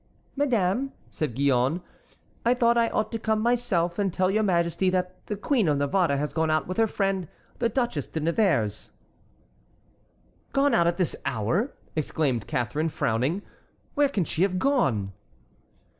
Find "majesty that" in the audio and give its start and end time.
4.41-5.23